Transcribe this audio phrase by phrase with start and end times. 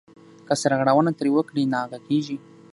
[0.47, 2.37] که سرغړونه ترې وکړې ناغه کېږې.